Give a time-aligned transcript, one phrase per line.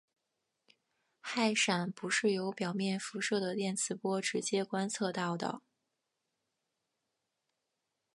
[1.21, 5.61] 氦闪不是由表面辐射的电磁波直接观测到的。